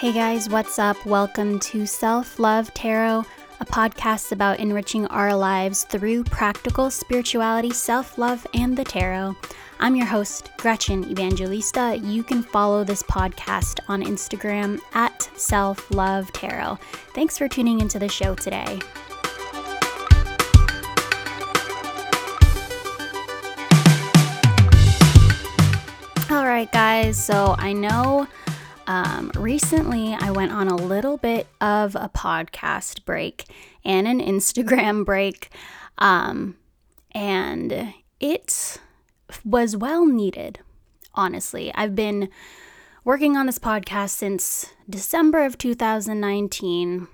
Hey 0.00 0.12
guys, 0.14 0.48
what's 0.48 0.78
up? 0.78 0.96
Welcome 1.04 1.58
to 1.58 1.84
Self 1.84 2.38
Love 2.38 2.72
Tarot, 2.72 3.22
a 3.60 3.66
podcast 3.66 4.32
about 4.32 4.58
enriching 4.58 5.06
our 5.08 5.36
lives 5.36 5.84
through 5.84 6.24
practical 6.24 6.90
spirituality, 6.90 7.68
self 7.68 8.16
love, 8.16 8.46
and 8.54 8.74
the 8.74 8.82
tarot. 8.82 9.36
I'm 9.78 9.94
your 9.94 10.06
host, 10.06 10.52
Gretchen 10.56 11.04
Evangelista. 11.10 11.98
You 12.02 12.22
can 12.22 12.42
follow 12.42 12.82
this 12.82 13.02
podcast 13.02 13.80
on 13.88 14.02
Instagram 14.02 14.80
at 14.94 15.28
Self 15.38 15.90
Love 15.90 16.32
Tarot. 16.32 16.78
Thanks 17.14 17.36
for 17.36 17.46
tuning 17.46 17.80
into 17.80 17.98
the 17.98 18.08
show 18.08 18.34
today. 18.34 18.80
All 26.30 26.46
right, 26.46 26.72
guys, 26.72 27.22
so 27.22 27.54
I 27.58 27.74
know 27.74 28.26
um, 28.90 29.30
recently, 29.36 30.16
I 30.18 30.32
went 30.32 30.50
on 30.50 30.66
a 30.66 30.74
little 30.74 31.16
bit 31.16 31.46
of 31.60 31.94
a 31.94 32.10
podcast 32.12 33.04
break 33.04 33.44
and 33.84 34.08
an 34.08 34.18
Instagram 34.18 35.04
break, 35.06 35.48
um, 35.98 36.56
and 37.12 37.94
it 38.18 38.80
was 39.44 39.76
well 39.76 40.04
needed, 40.04 40.58
honestly. 41.14 41.72
I've 41.76 41.94
been 41.94 42.30
working 43.04 43.36
on 43.36 43.46
this 43.46 43.60
podcast 43.60 44.10
since 44.10 44.66
December 44.88 45.44
of 45.44 45.56
2019 45.56 47.06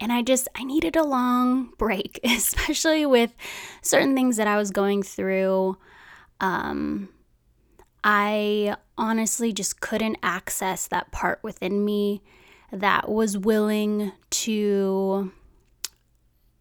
and 0.00 0.12
I 0.12 0.20
just 0.20 0.48
I 0.56 0.64
needed 0.64 0.96
a 0.96 1.04
long 1.04 1.74
break, 1.78 2.18
especially 2.24 3.06
with 3.06 3.32
certain 3.82 4.16
things 4.16 4.36
that 4.36 4.48
I 4.48 4.56
was 4.56 4.72
going 4.72 5.04
through. 5.04 5.78
Um, 6.40 7.08
I 8.04 8.76
honestly 8.98 9.52
just 9.52 9.80
couldn't 9.80 10.18
access 10.22 10.88
that 10.88 11.12
part 11.12 11.40
within 11.42 11.84
me 11.84 12.22
that 12.72 13.08
was 13.08 13.38
willing 13.38 14.12
to 14.30 15.32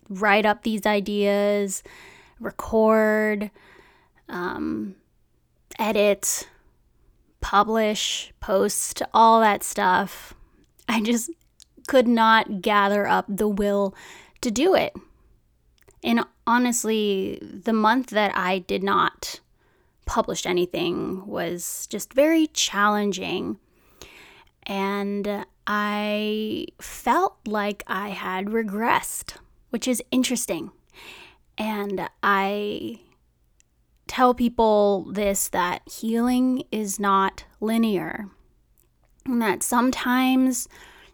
write 0.09 0.45
up 0.45 0.63
these 0.63 0.85
ideas, 0.85 1.83
record, 2.39 3.49
um, 4.27 4.95
edit, 5.79 6.47
publish, 7.39 8.31
post, 8.39 9.01
all 9.13 9.39
that 9.39 9.63
stuff. 9.63 10.33
I 10.87 11.01
just 11.01 11.31
could 11.87 12.07
not 12.07 12.61
gather 12.61 13.07
up 13.07 13.25
the 13.27 13.47
will 13.47 13.95
to 14.41 14.51
do 14.51 14.75
it. 14.75 14.93
And 16.03 16.25
honestly, 16.45 17.39
the 17.41 17.73
month 17.73 18.09
that 18.09 18.35
I 18.35 18.59
did 18.59 18.83
not 18.83 19.39
published 20.11 20.45
anything 20.45 21.25
was 21.25 21.87
just 21.87 22.11
very 22.13 22.45
challenging. 22.47 23.57
And 24.63 25.45
I 25.65 26.65
felt 26.81 27.37
like 27.47 27.81
I 27.87 28.09
had 28.09 28.47
regressed, 28.47 29.37
which 29.69 29.87
is 29.87 30.03
interesting. 30.11 30.71
And 31.57 32.09
I 32.21 32.99
tell 34.07 34.33
people 34.33 35.09
this 35.13 35.47
that 35.47 35.81
healing 35.89 36.63
is 36.73 36.99
not 36.99 37.45
linear, 37.61 38.27
and 39.25 39.41
that 39.41 39.63
sometimes 39.63 40.67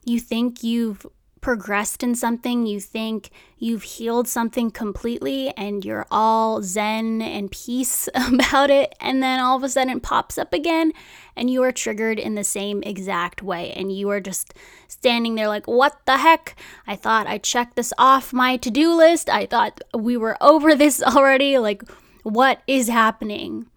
you 0.05 0.19
think 0.19 0.63
you've 0.63 1.05
progressed 1.47 2.03
in 2.03 2.13
something, 2.13 2.65
you 2.65 2.77
think 2.77 3.29
you've 3.57 3.83
healed 3.83 4.27
something 4.27 4.69
completely 4.69 5.47
and 5.55 5.85
you're 5.85 6.05
all 6.11 6.61
zen 6.61 7.21
and 7.21 7.49
peace 7.49 8.09
about 8.15 8.69
it, 8.69 8.93
and 8.99 9.23
then 9.23 9.39
all 9.39 9.55
of 9.55 9.63
a 9.63 9.69
sudden 9.69 9.95
it 9.95 10.03
pops 10.03 10.37
up 10.37 10.51
again 10.51 10.91
and 11.37 11.49
you 11.49 11.63
are 11.63 11.71
triggered 11.71 12.19
in 12.19 12.35
the 12.35 12.43
same 12.43 12.83
exact 12.83 13.41
way. 13.41 13.71
And 13.71 13.93
you 13.93 14.09
are 14.09 14.19
just 14.19 14.55
standing 14.89 15.35
there 15.35 15.47
like, 15.47 15.67
what 15.67 15.97
the 16.05 16.17
heck? 16.17 16.57
I 16.85 16.97
thought 16.97 17.27
I 17.27 17.37
checked 17.37 17.77
this 17.77 17.93
off 17.97 18.33
my 18.33 18.57
to 18.57 18.69
do 18.69 18.93
list. 18.93 19.29
I 19.29 19.45
thought 19.45 19.79
we 19.95 20.17
were 20.17 20.35
over 20.41 20.75
this 20.75 21.01
already. 21.01 21.57
Like, 21.59 21.81
what 22.23 22.61
is 22.67 22.89
happening? 22.89 23.67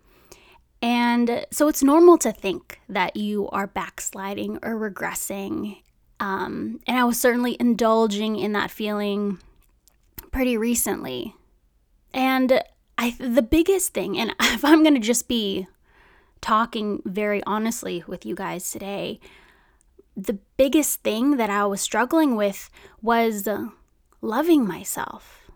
And 0.83 1.47
so 1.53 1.69
it's 1.69 1.85
normal 1.85 2.19
to 2.19 2.33
think 2.33 2.81
that 2.89 3.15
you 3.15 3.49
are 3.51 3.69
backsliding 3.69 4.59
or 4.61 4.75
regressing 4.75 5.77
um, 6.21 6.81
and 6.87 6.99
I 6.99 7.05
was 7.05 7.19
certainly 7.19 7.57
indulging 7.59 8.37
in 8.39 8.53
that 8.53 8.71
feeling 8.71 9.39
pretty 10.31 10.57
recently. 10.57 11.35
And 12.13 12.63
I, 12.99 13.17
the 13.19 13.43
biggest 13.43 13.95
thing, 13.95 14.19
and 14.19 14.35
if 14.41 14.65
I'm 14.65 14.83
going 14.83 14.95
to 14.95 15.01
just 15.01 15.27
be 15.27 15.67
talking 16.43 17.03
very 17.07 17.43
honestly 17.47 18.05
with 18.07 18.27
you 18.27 18.35
guys 18.35 18.71
today, 18.71 19.19
the 20.15 20.39
biggest 20.59 21.03
thing 21.03 21.39
that 21.39 21.49
I 21.49 21.65
was 21.65 21.81
struggling 21.81 22.37
with 22.37 22.71
was 23.01 23.49
loving 24.21 24.67
myself. 24.67 25.51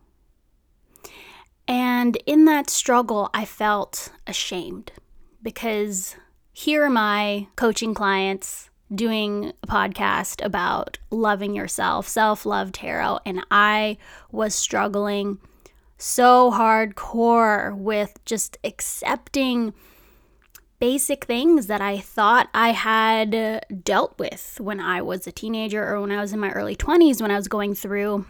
And 1.68 2.16
in 2.26 2.46
that 2.46 2.70
struggle, 2.70 3.28
I 3.34 3.44
felt 3.44 4.10
ashamed 4.26 4.92
because 5.42 6.16
here 6.52 6.84
are 6.84 6.90
my 6.90 7.48
coaching 7.56 7.94
clients 7.94 8.70
doing 8.94 9.52
a 9.62 9.66
podcast 9.66 10.44
about 10.44 10.98
loving 11.10 11.54
yourself, 11.54 12.08
self 12.08 12.46
love 12.46 12.72
tarot, 12.72 13.20
and 13.26 13.44
I 13.50 13.98
was 14.30 14.54
struggling 14.54 15.38
so 15.96 16.50
hardcore 16.50 17.76
with 17.76 18.18
just 18.24 18.58
accepting 18.64 19.72
basic 20.78 21.24
things 21.24 21.66
that 21.68 21.80
I 21.80 21.98
thought 21.98 22.48
I 22.52 22.72
had 22.72 23.64
dealt 23.84 24.18
with 24.18 24.58
when 24.60 24.80
I 24.80 25.00
was 25.02 25.26
a 25.26 25.32
teenager 25.32 25.86
or 25.86 26.00
when 26.00 26.10
I 26.10 26.20
was 26.20 26.32
in 26.32 26.40
my 26.40 26.50
early 26.50 26.76
20s 26.76 27.22
when 27.22 27.30
I 27.30 27.36
was 27.36 27.48
going 27.48 27.74
through 27.74 28.26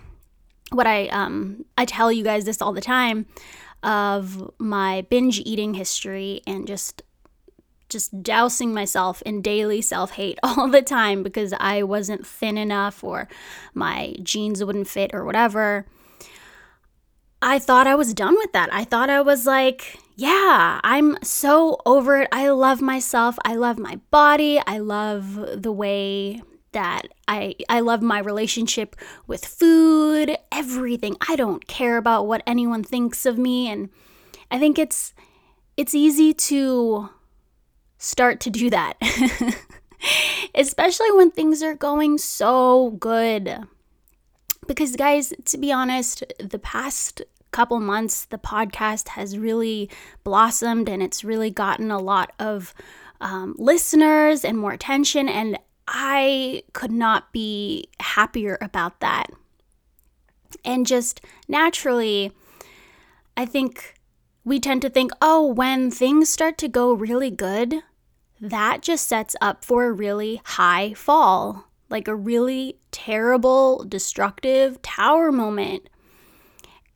what 0.71 0.87
I 0.87 1.09
um 1.09 1.65
I 1.77 1.85
tell 1.85 2.13
you 2.13 2.23
guys 2.23 2.45
this 2.45 2.63
all 2.63 2.73
the 2.73 2.81
time 2.81 3.27
of 3.83 4.51
my 4.59 5.07
binge 5.11 5.41
eating 5.41 5.75
history 5.75 6.43
and 6.47 6.67
just 6.67 7.03
just 7.95 8.23
dousing 8.23 8.75
myself 8.75 9.23
in 9.23 9.41
daily 9.41 9.81
self 9.81 10.11
hate 10.11 10.39
all 10.43 10.69
the 10.69 10.83
time 10.83 11.23
because 11.23 11.55
I 11.59 11.83
wasn't 11.83 12.27
thin 12.27 12.59
enough 12.59 13.03
or 13.03 13.29
my 13.73 14.15
jeans 14.23 14.63
wouldn't 14.63 14.89
fit 14.89 15.13
or 15.15 15.25
whatever. 15.25 15.87
I 17.41 17.59
thought 17.59 17.87
I 17.87 17.95
was 17.95 18.15
done 18.15 18.35
with 18.35 18.53
that. 18.53 18.73
I 18.73 18.85
thought 18.85 19.11
I 19.11 19.21
was 19.21 19.47
like, 19.47 19.99
yeah, 20.17 20.81
I'm 20.83 21.23
so 21.23 21.79
over 21.87 22.23
it. 22.23 22.29
I 22.33 22.49
love 22.49 22.81
myself. 22.81 23.37
I 23.45 23.55
love 23.55 23.79
my 23.79 24.01
body. 24.11 24.61
I 24.67 24.79
love 24.79 25.63
the 25.63 25.73
way 25.73 26.43
that 26.73 27.03
I 27.29 27.55
I 27.69 27.81
love 27.81 28.03
my 28.03 28.19
relationship 28.19 28.97
with 29.27 29.45
food, 29.45 30.37
everything. 30.51 31.17
I 31.29 31.37
don't 31.37 31.67
care 31.69 31.97
about 31.97 32.27
what 32.27 32.43
anyone 32.47 32.83
thinks 32.83 33.25
of 33.25 33.39
me 33.39 33.69
and 33.69 33.91
I 34.51 34.59
think 34.59 34.79
it's 34.79 35.15
it's 35.77 35.95
easy 35.95 36.33
to 36.33 37.11
start 38.05 38.41
to 38.41 38.51
do 38.51 38.71
that. 38.71 38.95
Especially 40.55 41.11
when 41.13 41.31
things 41.31 41.63
are 41.63 41.75
going 41.75 42.19
so 42.19 42.91
good. 42.91 43.59
Because, 44.67 44.97
guys, 44.97 45.33
to 45.47 45.59
be 45.59 45.73
honest, 45.73 46.23
the 46.39 46.59
past 46.59 47.23
couple 47.51 47.81
months, 47.81 48.27
the 48.27 48.39
podcast 48.39 49.09
has 49.09 49.39
really 49.39 49.89
blossomed 50.23 50.89
and 50.89 51.03
it's 51.03 51.25
really 51.25 51.51
gotten 51.51 51.91
a 51.91 51.99
lot 51.99 52.33
of 52.39 52.75
um, 53.21 53.55
listeners 53.59 54.45
and 54.45 54.59
more 54.59 54.73
attention. 54.73 55.29
And 55.29 55.59
I 55.87 56.63
could 56.73 56.93
not 56.93 57.33
be 57.33 57.89
happier 58.01 58.59
about 58.61 59.01
that. 59.01 59.27
And 60.65 60.87
just 60.87 61.21
naturally, 61.49 62.33
I 63.37 63.47
think 63.47 63.95
we 64.45 64.61
tend 64.61 64.83
to 64.83 64.91
think, 64.91 65.11
oh, 65.23 65.47
when 65.47 65.91
things 65.91 66.29
start 66.29 66.59
to 66.59 66.69
go 66.69 66.93
really 66.93 67.31
good, 67.31 67.83
that 68.45 68.83
just 68.83 69.09
sets 69.09 69.35
up 69.41 69.65
for 69.65 69.87
a 69.87 69.93
really 69.93 70.41
high 70.45 70.93
fall, 70.93 71.71
like 71.89 72.07
a 72.07 72.15
really 72.15 72.77
terrible, 72.91 73.85
destructive 73.85 74.81
tower 74.83 75.33
moment. 75.33 75.89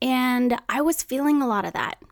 And 0.03 0.61
I 0.69 0.83
was 0.83 1.03
feeling 1.03 1.41
a 1.41 1.49
lot 1.49 1.65
of 1.65 1.73
that. 1.73 2.03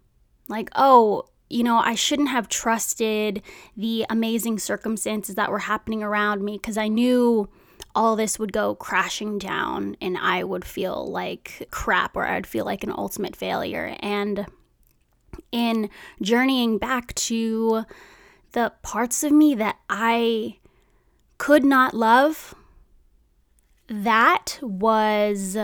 Like, 0.49 0.71
oh, 0.75 1.27
you 1.51 1.63
know, 1.63 1.77
I 1.77 1.95
shouldn't 1.95 2.31
have 2.31 2.49
trusted 2.49 3.43
the 3.77 4.07
amazing 4.09 4.59
circumstances 4.59 5.35
that 5.35 5.51
were 5.51 5.61
happening 5.61 6.03
around 6.03 6.43
me 6.43 6.57
because 6.57 6.79
I 6.79 6.89
knew 6.89 7.49
all 7.95 8.17
this 8.17 8.39
would 8.39 8.55
go 8.55 8.75
crashing 8.75 9.39
down 9.39 9.97
and 10.01 10.17
I 10.17 10.45
would 10.45 10.65
feel 10.65 11.11
like 11.11 11.69
crap 11.71 12.17
or 12.17 12.27
I'd 12.27 12.47
feel 12.47 12.65
like 12.65 12.83
an 12.83 12.93
ultimate 12.97 13.37
failure. 13.37 13.97
And 14.01 14.47
in 15.53 15.91
journeying 16.23 16.79
back 16.79 17.15
to 17.15 17.85
the 18.57 18.73
parts 18.81 19.23
of 19.23 19.31
me 19.31 19.55
that 19.55 19.77
I 19.91 20.57
could 21.37 21.63
not 21.63 21.93
love, 21.93 22.55
that 23.87 24.59
was 24.63 25.59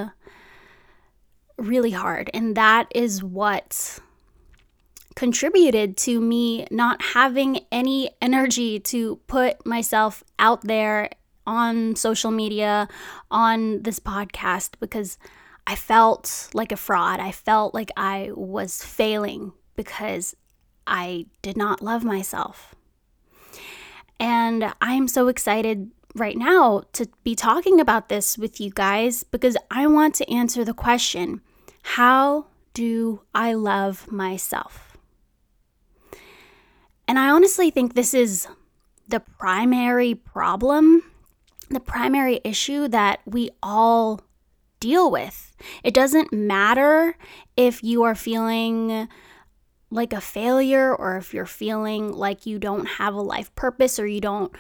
really 1.57 1.93
hard. 1.93 2.29
And 2.35 2.55
that 2.55 2.89
is 2.95 3.25
what 3.25 3.99
contributed 5.17 5.97
to 5.97 6.21
me 6.21 6.67
not 6.71 7.01
having 7.01 7.61
any 7.73 8.11
energy 8.21 8.79
to 8.81 9.17
put 9.27 9.65
myself 9.65 10.23
out 10.39 10.61
there 10.61 11.09
on 11.47 11.97
social 11.97 12.31
media, 12.31 12.89
on 13.31 13.85
this 13.85 14.01
podcast, 14.01 14.75
because 14.81 15.17
I 15.67 15.77
felt 15.77 16.51
like 16.53 16.73
a 16.73 16.77
fraud. 16.77 17.21
I 17.21 17.33
felt 17.33 17.73
like 17.73 17.91
I 17.97 18.33
was 18.35 18.85
failing 18.85 19.55
because 19.77 20.37
I 20.87 21.25
did 21.41 21.57
not 21.57 21.81
love 21.81 22.05
myself. 22.05 22.75
I'm 24.81 25.09
so 25.09 25.29
excited 25.29 25.91
right 26.15 26.37
now 26.37 26.83
to 26.93 27.09
be 27.25 27.35
talking 27.35 27.81
about 27.81 28.09
this 28.09 28.37
with 28.37 28.61
you 28.61 28.71
guys 28.71 29.23
because 29.25 29.57
I 29.71 29.87
want 29.87 30.15
to 30.17 30.31
answer 30.31 30.65
the 30.65 30.75
question 30.75 31.41
how 31.85 32.47
do 32.75 33.23
I 33.35 33.55
love 33.55 34.11
myself? 34.11 34.97
And 37.09 37.19
I 37.19 37.31
honestly 37.31 37.71
think 37.71 37.95
this 37.95 38.15
is 38.15 38.47
the 39.09 39.21
primary 39.21 40.15
problem, 40.15 41.03
the 41.69 41.81
primary 41.81 42.41
issue 42.45 42.89
that 42.89 43.21
we 43.27 43.51
all 43.63 44.21
deal 44.81 45.11
with. 45.11 45.55
It 45.85 45.95
doesn't 45.95 46.33
matter 46.33 47.17
if 47.57 47.83
you 47.83 48.03
are 48.05 48.15
feeling 48.15 49.09
like 49.93 50.13
a 50.13 50.21
failure 50.21 50.95
or 50.95 51.17
if 51.17 51.35
you're 51.35 51.47
feeling 51.47 52.13
like 52.13 52.47
you 52.47 52.59
don't 52.59 52.87
have 52.87 53.15
a 53.15 53.21
life 53.21 53.55
purpose 53.55 53.99
or 53.99 54.07
you 54.07 54.21
don't 54.21 54.53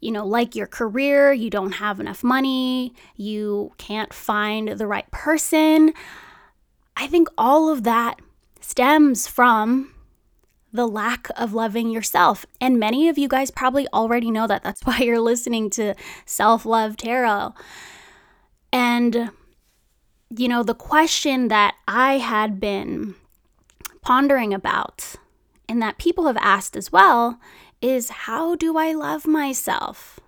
you 0.00 0.12
know, 0.12 0.26
like 0.26 0.54
your 0.54 0.66
career, 0.66 1.32
you 1.32 1.48
don't 1.48 1.72
have 1.72 2.00
enough 2.00 2.22
money, 2.22 2.94
you 3.16 3.72
can't 3.78 4.12
find 4.12 4.68
the 4.68 4.86
right 4.86 5.10
person. 5.10 5.92
I 6.96 7.06
think 7.06 7.28
all 7.38 7.70
of 7.70 7.82
that 7.84 8.20
stems 8.60 9.26
from 9.26 9.94
the 10.72 10.86
lack 10.86 11.28
of 11.36 11.54
loving 11.54 11.90
yourself. 11.90 12.44
And 12.60 12.78
many 12.78 13.08
of 13.08 13.16
you 13.16 13.26
guys 13.26 13.50
probably 13.50 13.88
already 13.88 14.30
know 14.30 14.46
that. 14.46 14.62
That's 14.62 14.82
why 14.84 14.98
you're 14.98 15.20
listening 15.20 15.70
to 15.70 15.94
Self 16.26 16.66
Love 16.66 16.96
Tarot. 16.96 17.54
And, 18.72 19.30
you 20.28 20.48
know, 20.48 20.62
the 20.62 20.74
question 20.74 21.48
that 21.48 21.74
I 21.88 22.18
had 22.18 22.60
been 22.60 23.14
pondering 24.06 24.54
about 24.54 25.16
and 25.68 25.82
that 25.82 25.98
people 25.98 26.28
have 26.28 26.36
asked 26.36 26.76
as 26.76 26.92
well 26.92 27.40
is 27.82 28.08
how 28.10 28.54
do 28.54 28.78
I 28.78 28.92
love 28.92 29.26
myself? 29.26 30.20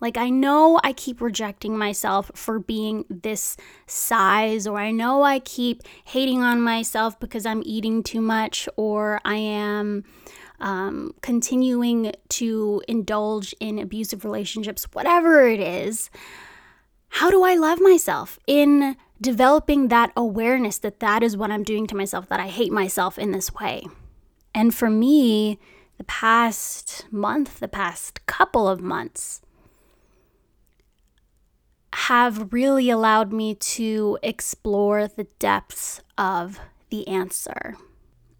Like, 0.00 0.16
I 0.16 0.30
know 0.30 0.80
I 0.82 0.92
keep 0.92 1.20
rejecting 1.20 1.78
myself 1.78 2.32
for 2.34 2.58
being 2.58 3.04
this 3.08 3.56
size, 3.86 4.66
or 4.66 4.78
I 4.78 4.90
know 4.90 5.22
I 5.22 5.38
keep 5.38 5.82
hating 6.06 6.42
on 6.42 6.60
myself 6.60 7.20
because 7.20 7.46
I'm 7.46 7.62
eating 7.64 8.02
too 8.02 8.20
much, 8.20 8.68
or 8.76 9.20
I 9.24 9.36
am 9.36 10.02
um, 10.58 11.14
continuing 11.20 12.12
to 12.30 12.82
indulge 12.88 13.54
in 13.60 13.78
abusive 13.78 14.24
relationships, 14.24 14.88
whatever 14.92 15.46
it 15.46 15.60
is. 15.60 16.10
How 17.10 17.30
do 17.30 17.44
I 17.44 17.54
love 17.54 17.80
myself 17.80 18.40
in 18.48 18.96
developing 19.20 19.88
that 19.88 20.12
awareness 20.16 20.78
that 20.78 21.00
that 21.00 21.22
is 21.22 21.36
what 21.36 21.50
I'm 21.50 21.64
doing 21.64 21.86
to 21.88 21.96
myself, 21.96 22.28
that 22.28 22.40
I 22.40 22.48
hate 22.48 22.72
myself 22.72 23.18
in 23.18 23.32
this 23.32 23.52
way? 23.54 23.86
And 24.54 24.74
for 24.74 24.90
me, 24.90 25.58
the 25.98 26.04
past 26.04 27.06
month, 27.10 27.60
the 27.60 27.68
past 27.68 28.24
couple 28.26 28.68
of 28.68 28.80
months, 28.80 29.42
have 31.92 32.52
really 32.52 32.88
allowed 32.88 33.32
me 33.32 33.54
to 33.54 34.18
explore 34.22 35.06
the 35.06 35.24
depths 35.38 36.00
of 36.16 36.58
the 36.88 37.06
answer. 37.06 37.76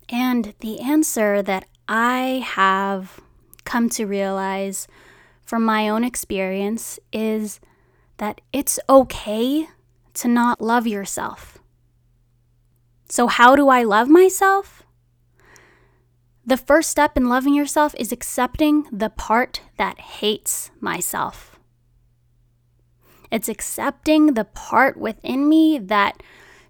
And 0.08 0.54
the 0.60 0.80
answer 0.80 1.42
that 1.42 1.66
I 1.88 2.44
have 2.44 3.20
come 3.64 3.88
to 3.90 4.06
realize 4.06 4.88
from 5.42 5.64
my 5.64 5.88
own 5.88 6.04
experience 6.04 6.98
is 7.12 7.60
that 8.18 8.40
it's 8.52 8.78
okay 8.88 9.68
to 10.20 10.28
not 10.28 10.60
love 10.60 10.86
yourself. 10.86 11.58
So, 13.08 13.26
how 13.26 13.56
do 13.56 13.68
I 13.68 13.82
love 13.82 14.08
myself? 14.08 14.82
The 16.44 16.56
first 16.56 16.90
step 16.90 17.16
in 17.16 17.28
loving 17.28 17.54
yourself 17.54 17.94
is 17.98 18.12
accepting 18.12 18.86
the 18.92 19.10
part 19.10 19.62
that 19.78 19.98
hates 19.98 20.70
myself. 20.80 21.58
It's 23.30 23.48
accepting 23.48 24.34
the 24.34 24.44
part 24.44 24.96
within 24.96 25.48
me 25.48 25.78
that 25.78 26.22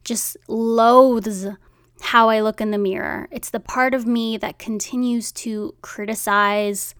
just 0.04 0.36
loathes 0.46 1.46
how 2.00 2.28
I 2.28 2.40
look 2.40 2.60
in 2.60 2.70
the 2.70 2.78
mirror. 2.78 3.28
It's 3.30 3.50
the 3.50 3.60
part 3.60 3.94
of 3.94 4.06
me 4.06 4.36
that 4.38 4.58
continues 4.58 5.32
to 5.32 5.74
criticize 5.82 6.94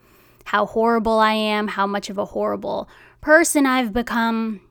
how 0.46 0.66
horrible 0.66 1.18
I 1.18 1.32
am, 1.32 1.68
how 1.68 1.86
much 1.86 2.10
of 2.10 2.18
a 2.18 2.26
horrible 2.26 2.88
person 3.20 3.66
I've 3.66 3.92
become. 3.92 4.62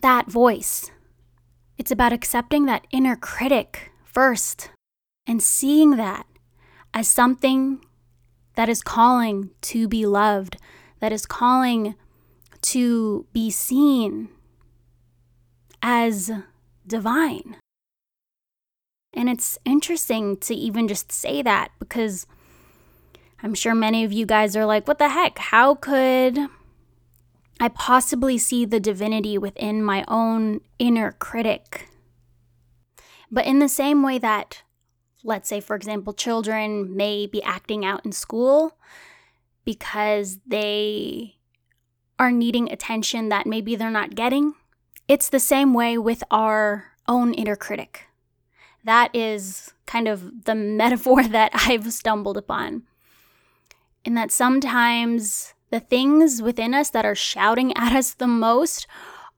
That 0.00 0.30
voice. 0.30 0.90
It's 1.78 1.92
about 1.92 2.12
accepting 2.12 2.66
that 2.66 2.86
inner 2.90 3.16
critic 3.16 3.92
first 4.04 4.70
and 5.26 5.42
seeing 5.42 5.96
that 5.96 6.26
as 6.92 7.06
something 7.06 7.84
that 8.56 8.68
is 8.68 8.82
calling 8.82 9.50
to 9.60 9.86
be 9.86 10.04
loved, 10.04 10.56
that 10.98 11.12
is 11.12 11.24
calling 11.24 11.94
to 12.62 13.26
be 13.32 13.50
seen 13.50 14.28
as 15.80 16.32
divine. 16.84 17.56
And 19.12 19.28
it's 19.28 19.58
interesting 19.64 20.36
to 20.38 20.54
even 20.54 20.88
just 20.88 21.12
say 21.12 21.42
that 21.42 21.70
because 21.78 22.26
I'm 23.42 23.54
sure 23.54 23.74
many 23.74 24.04
of 24.04 24.12
you 24.12 24.26
guys 24.26 24.56
are 24.56 24.66
like, 24.66 24.88
what 24.88 24.98
the 24.98 25.08
heck? 25.10 25.38
How 25.38 25.76
could 25.76 26.38
I 27.60 27.68
possibly 27.68 28.38
see 28.38 28.64
the 28.64 28.80
divinity 28.80 29.36
within 29.36 29.82
my 29.82 30.04
own 30.08 30.60
inner 30.78 31.12
critic? 31.12 31.88
But 33.30 33.46
in 33.46 33.58
the 33.58 33.68
same 33.68 34.02
way 34.02 34.18
that 34.18 34.62
let's 35.24 35.48
say, 35.48 35.60
for 35.60 35.76
example, 35.76 36.12
children 36.12 36.96
may 36.96 37.26
be 37.26 37.42
acting 37.42 37.84
out 37.84 38.04
in 38.04 38.12
school 38.12 38.76
because 39.64 40.38
they 40.46 41.36
are 42.18 42.32
needing 42.32 42.70
attention 42.70 43.28
that 43.28 43.46
maybe 43.46 43.76
they're 43.76 43.90
not 43.90 44.14
getting. 44.14 44.54
It's 45.06 45.28
the 45.28 45.40
same 45.40 45.74
way 45.74 45.98
with 45.98 46.22
our 46.30 46.92
own 47.06 47.34
inner 47.34 47.56
critic. 47.56 48.06
That 48.84 49.14
is 49.14 49.72
kind 49.86 50.08
of 50.08 50.44
the 50.44 50.54
metaphor 50.82 51.24
that 51.24 51.52
I've 51.54 51.92
stumbled 51.92 52.36
upon. 52.36 52.82
In 54.04 54.14
that 54.14 54.30
sometimes 54.30 55.54
the 55.70 55.80
things 55.80 56.40
within 56.42 56.74
us 56.74 56.90
that 56.90 57.04
are 57.04 57.14
shouting 57.14 57.76
at 57.76 57.92
us 57.92 58.14
the 58.14 58.26
most 58.26 58.86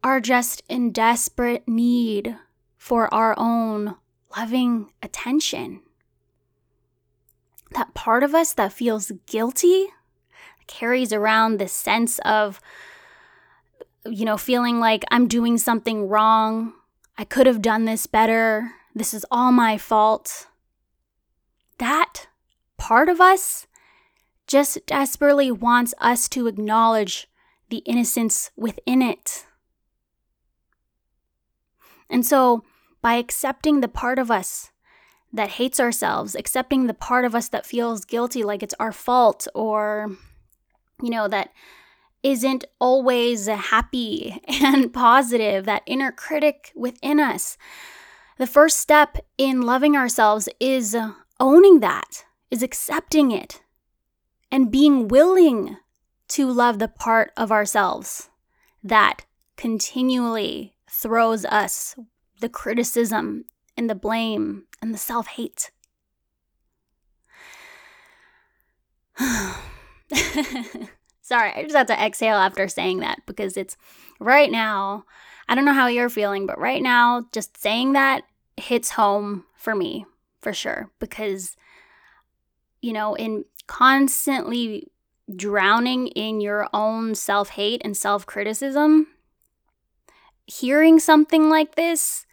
are 0.02 0.20
just 0.20 0.62
in 0.68 0.92
desperate 0.92 1.66
need 1.68 2.36
for 2.76 3.12
our 3.12 3.34
own 3.36 3.96
loving 4.36 4.92
attention. 5.02 5.82
That 7.72 7.94
part 7.94 8.22
of 8.22 8.34
us 8.34 8.52
that 8.54 8.72
feels 8.72 9.12
guilty 9.26 9.88
carries 10.66 11.12
around 11.12 11.58
this 11.58 11.72
sense 11.72 12.18
of, 12.20 12.60
you 14.06 14.24
know, 14.24 14.36
feeling 14.36 14.80
like 14.80 15.04
I'm 15.10 15.28
doing 15.28 15.58
something 15.58 16.08
wrong. 16.08 16.72
I 17.18 17.24
could 17.24 17.46
have 17.46 17.60
done 17.60 17.84
this 17.84 18.06
better. 18.06 18.70
This 18.94 19.12
is 19.12 19.26
all 19.30 19.52
my 19.52 19.76
fault. 19.78 20.46
That 21.78 22.28
part 22.78 23.08
of 23.08 23.20
us 23.20 23.66
just 24.50 24.84
desperately 24.84 25.52
wants 25.52 25.94
us 25.98 26.28
to 26.28 26.48
acknowledge 26.48 27.28
the 27.68 27.78
innocence 27.78 28.50
within 28.56 29.00
it. 29.00 29.46
And 32.10 32.26
so 32.26 32.64
by 33.00 33.14
accepting 33.14 33.80
the 33.80 33.88
part 33.88 34.18
of 34.18 34.28
us 34.28 34.72
that 35.32 35.50
hates 35.50 35.78
ourselves, 35.78 36.34
accepting 36.34 36.88
the 36.88 36.94
part 36.94 37.24
of 37.24 37.32
us 37.32 37.48
that 37.50 37.64
feels 37.64 38.04
guilty, 38.04 38.42
like 38.42 38.64
it's 38.64 38.74
our 38.80 38.90
fault, 38.90 39.46
or, 39.54 40.16
you 41.00 41.10
know, 41.10 41.28
that 41.28 41.52
isn't 42.24 42.64
always 42.80 43.46
happy 43.46 44.42
and 44.48 44.92
positive, 44.92 45.64
that 45.64 45.84
inner 45.86 46.10
critic 46.10 46.72
within 46.74 47.20
us. 47.20 47.56
The 48.38 48.48
first 48.48 48.78
step 48.78 49.18
in 49.38 49.62
loving 49.62 49.96
ourselves 49.96 50.48
is 50.58 50.96
owning 51.38 51.78
that, 51.80 52.24
is 52.50 52.64
accepting 52.64 53.30
it, 53.30 53.62
and 54.50 54.70
being 54.70 55.08
willing 55.08 55.76
to 56.28 56.50
love 56.50 56.78
the 56.78 56.88
part 56.88 57.32
of 57.36 57.50
ourselves 57.50 58.30
that 58.82 59.24
continually 59.56 60.74
throws 60.88 61.44
us 61.44 61.96
the 62.40 62.48
criticism 62.48 63.44
and 63.76 63.90
the 63.90 63.94
blame 63.94 64.64
and 64.80 64.94
the 64.94 64.98
self 64.98 65.26
hate. 65.28 65.70
Sorry, 71.20 71.52
I 71.52 71.62
just 71.62 71.76
had 71.76 71.86
to 71.88 72.04
exhale 72.04 72.36
after 72.36 72.66
saying 72.68 73.00
that 73.00 73.20
because 73.26 73.56
it's 73.56 73.76
right 74.18 74.50
now. 74.50 75.04
I 75.48 75.54
don't 75.54 75.64
know 75.64 75.72
how 75.72 75.88
you're 75.88 76.08
feeling, 76.08 76.46
but 76.46 76.58
right 76.58 76.82
now, 76.82 77.26
just 77.32 77.60
saying 77.60 77.92
that 77.92 78.22
hits 78.56 78.90
home 78.90 79.44
for 79.56 79.74
me 79.74 80.06
for 80.40 80.52
sure 80.52 80.90
because, 80.98 81.56
you 82.80 82.92
know, 82.92 83.14
in 83.14 83.44
constantly 83.70 84.88
drowning 85.36 86.08
in 86.08 86.40
your 86.40 86.68
own 86.74 87.14
self 87.14 87.50
hate 87.50 87.80
and 87.84 87.96
self 87.96 88.26
criticism, 88.26 89.06
hearing 90.44 90.98
something 90.98 91.48
like 91.48 91.76
this, 91.76 92.26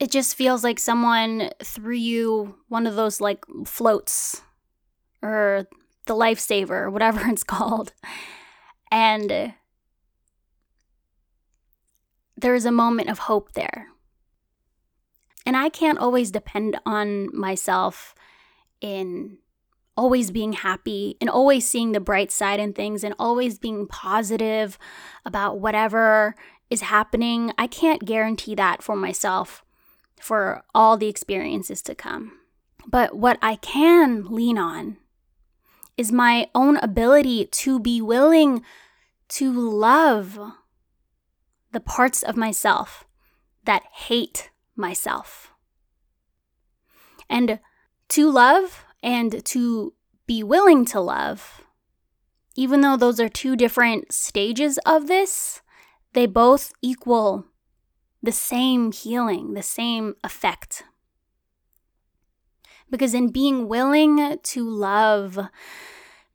it 0.00 0.10
just 0.10 0.34
feels 0.34 0.64
like 0.64 0.78
someone 0.78 1.50
threw 1.62 1.94
you 1.94 2.56
one 2.68 2.86
of 2.86 2.96
those 2.96 3.20
like 3.20 3.44
floats 3.66 4.40
or 5.22 5.66
the 6.06 6.14
lifesaver, 6.14 6.90
whatever 6.90 7.20
it's 7.28 7.44
called. 7.44 7.92
And 8.90 9.52
there's 12.38 12.64
a 12.64 12.72
moment 12.72 13.10
of 13.10 13.18
hope 13.18 13.52
there. 13.52 13.88
And 15.44 15.58
I 15.58 15.68
can't 15.68 15.98
always 15.98 16.30
depend 16.30 16.78
on 16.86 17.28
myself 17.36 18.14
in 18.80 19.36
always 19.96 20.30
being 20.30 20.52
happy 20.52 21.16
and 21.20 21.30
always 21.30 21.68
seeing 21.68 21.92
the 21.92 22.00
bright 22.00 22.30
side 22.30 22.60
in 22.60 22.72
things 22.72 23.02
and 23.02 23.14
always 23.18 23.58
being 23.58 23.86
positive 23.86 24.78
about 25.24 25.58
whatever 25.58 26.34
is 26.70 26.82
happening. 26.82 27.52
I 27.56 27.66
can't 27.66 28.04
guarantee 28.04 28.54
that 28.54 28.82
for 28.82 28.96
myself 28.96 29.64
for 30.20 30.64
all 30.74 30.96
the 30.96 31.08
experiences 31.08 31.82
to 31.82 31.94
come. 31.94 32.32
But 32.86 33.16
what 33.16 33.38
I 33.42 33.56
can 33.56 34.24
lean 34.26 34.58
on 34.58 34.96
is 35.96 36.12
my 36.12 36.48
own 36.54 36.76
ability 36.78 37.46
to 37.46 37.80
be 37.80 38.00
willing 38.00 38.62
to 39.28 39.52
love 39.52 40.38
the 41.72 41.80
parts 41.80 42.22
of 42.22 42.36
myself 42.36 43.04
that 43.64 43.82
hate 43.92 44.50
myself. 44.76 45.52
And 47.28 47.58
to 48.08 48.30
love 48.30 48.85
and 49.06 49.44
to 49.44 49.94
be 50.26 50.42
willing 50.42 50.84
to 50.84 51.00
love, 51.00 51.62
even 52.56 52.80
though 52.80 52.96
those 52.96 53.20
are 53.20 53.28
two 53.28 53.54
different 53.54 54.12
stages 54.12 54.78
of 54.84 55.06
this, 55.06 55.62
they 56.12 56.26
both 56.26 56.72
equal 56.82 57.46
the 58.20 58.32
same 58.32 58.90
healing, 58.90 59.54
the 59.54 59.62
same 59.62 60.16
effect. 60.24 60.82
Because 62.90 63.14
in 63.14 63.30
being 63.30 63.68
willing 63.68 64.38
to 64.42 64.68
love, 64.68 65.38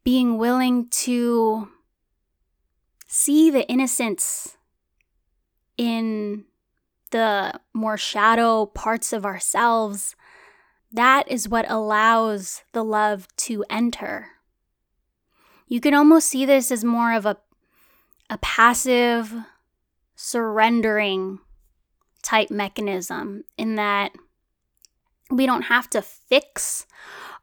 being 0.06 0.38
willing 0.38 0.88
to 0.90 1.68
see 3.06 3.52
the 3.52 3.68
innocence 3.70 4.56
in 5.78 6.46
the 7.10 7.60
more 7.74 7.98
shadow 7.98 8.66
parts 8.66 9.12
of 9.12 9.26
ourselves, 9.26 10.16
that 10.92 11.30
is 11.32 11.48
what 11.48 11.70
allows 11.70 12.64
the 12.74 12.84
love 12.84 13.28
to 13.38 13.64
enter. 13.70 14.28
You 15.68 15.80
can 15.80 15.94
almost 15.94 16.28
see 16.28 16.46
this 16.46 16.72
as 16.72 16.84
more 16.84 17.14
of 17.14 17.26
a, 17.26 17.38
a 18.30 18.38
passive 18.40 19.34
surrendering 20.16 21.40
type 22.22 22.52
mechanism 22.52 23.44
in 23.58 23.76
that 23.76 24.12
we 25.30 25.46
don't 25.46 25.64
have 25.64 25.90
to 25.92 26.02
fix 26.02 26.86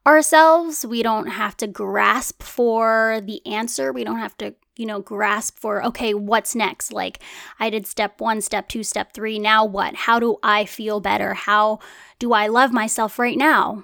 ourselves. 0.07 0.85
We 0.85 1.03
don't 1.03 1.29
have 1.29 1.57
to 1.59 1.67
grasp 1.67 2.43
for 2.43 3.21
the 3.25 3.45
answer. 3.47 3.93
We 3.93 4.05
don't 4.05 4.19
have 4.19 4.37
to, 4.39 4.55
you 4.79 4.87
know, 4.87 5.01
grasp 5.01 5.59
for, 5.59 5.85
okay, 5.85 6.15
what's 6.15 6.55
next? 6.55 6.93
Like, 6.93 7.19
I 7.59 7.69
did 7.69 7.87
step 7.87 8.21
one, 8.21 8.41
step 8.41 8.69
two, 8.69 8.85
step 8.85 9.13
three. 9.13 9.39
Now 9.39 9.65
what? 9.65 9.95
How 9.97 10.21
do 10.21 10.37
I 10.43 10.65
feel 10.65 11.01
better? 11.01 11.35
How 11.35 11.81
do 12.21 12.33
I 12.33 12.47
love 12.47 12.73
myself 12.73 13.19
right 13.19 13.37
now? 13.37 13.83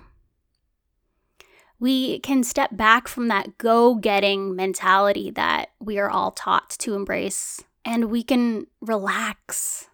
We 1.81 2.21
can 2.21 2.45
step 2.45 2.77
back 2.77 3.09
from 3.09 3.27
that 3.29 3.59
go 3.59 3.97
getting 3.97 4.55
mentality 4.55 5.31
that 5.33 5.71
we 5.81 5.99
are 5.99 6.09
all 6.09 6.31
taught 6.31 6.71
to 6.79 6.95
embrace 6.95 7.65
and 7.85 8.05
we 8.05 8.23
can 8.23 8.69
relax. 8.81 9.89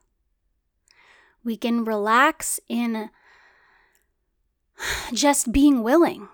We 1.42 1.56
can 1.56 1.82
relax 1.82 2.60
in 2.68 3.08
just 5.14 5.50
being 5.50 5.82
willing. 5.82 6.28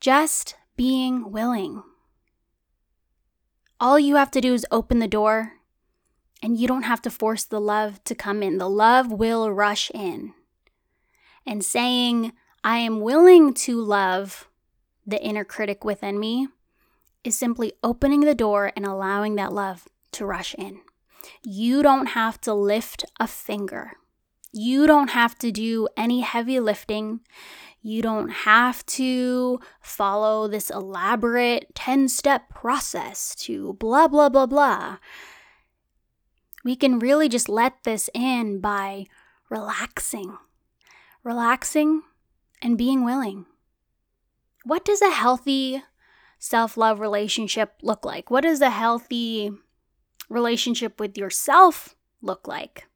Just 0.00 0.56
being 0.76 1.32
willing. 1.32 1.82
All 3.82 3.98
you 3.98 4.14
have 4.14 4.30
to 4.30 4.40
do 4.40 4.54
is 4.54 4.64
open 4.70 5.00
the 5.00 5.08
door, 5.08 5.54
and 6.40 6.56
you 6.56 6.68
don't 6.68 6.84
have 6.84 7.02
to 7.02 7.10
force 7.10 7.42
the 7.42 7.60
love 7.60 8.02
to 8.04 8.14
come 8.14 8.40
in. 8.40 8.58
The 8.58 8.70
love 8.70 9.10
will 9.10 9.50
rush 9.50 9.90
in. 9.90 10.34
And 11.44 11.64
saying, 11.64 12.32
I 12.62 12.78
am 12.78 13.00
willing 13.00 13.52
to 13.54 13.80
love 13.80 14.48
the 15.04 15.20
inner 15.20 15.42
critic 15.42 15.84
within 15.84 16.20
me 16.20 16.46
is 17.24 17.36
simply 17.36 17.72
opening 17.82 18.20
the 18.20 18.36
door 18.36 18.70
and 18.76 18.86
allowing 18.86 19.34
that 19.34 19.52
love 19.52 19.88
to 20.12 20.26
rush 20.26 20.54
in. 20.54 20.82
You 21.42 21.82
don't 21.82 22.06
have 22.06 22.40
to 22.42 22.54
lift 22.54 23.04
a 23.18 23.26
finger. 23.26 23.94
You 24.52 24.86
don't 24.86 25.10
have 25.10 25.36
to 25.38 25.50
do 25.50 25.88
any 25.96 26.20
heavy 26.20 26.60
lifting. 26.60 27.18
You 27.82 28.00
don't 28.00 28.28
have 28.28 28.86
to 28.86 29.58
follow 29.80 30.46
this 30.46 30.70
elaborate 30.70 31.74
10 31.74 32.08
step 32.08 32.48
process 32.48 33.34
to 33.36 33.72
blah, 33.74 34.06
blah, 34.06 34.28
blah, 34.28 34.46
blah. 34.46 34.98
We 36.64 36.76
can 36.76 37.00
really 37.00 37.28
just 37.28 37.48
let 37.48 37.82
this 37.82 38.08
in 38.14 38.60
by 38.60 39.06
relaxing, 39.50 40.38
relaxing 41.24 42.02
and 42.62 42.78
being 42.78 43.04
willing. 43.04 43.46
What 44.64 44.84
does 44.84 45.02
a 45.02 45.10
healthy 45.10 45.82
self 46.38 46.76
love 46.76 47.00
relationship 47.00 47.74
look 47.82 48.04
like? 48.04 48.30
What 48.30 48.42
does 48.42 48.60
a 48.60 48.70
healthy 48.70 49.50
relationship 50.28 51.00
with 51.00 51.18
yourself 51.18 51.96
look 52.20 52.46
like? 52.46 52.86